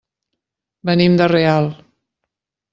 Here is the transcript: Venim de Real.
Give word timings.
Venim 0.91 1.19
de 1.21 1.29
Real. 1.33 1.71